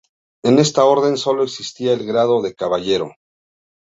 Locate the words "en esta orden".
0.43-1.15